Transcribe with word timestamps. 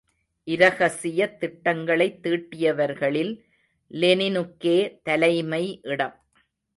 இரகசியத் 0.47 1.37
திட்டங்களைத் 1.37 2.19
தீட்டியவர்களில் 2.23 3.39
லெனினுக்கே 3.91 4.99
தலைமை 5.01 5.79
இடம். 5.83 6.15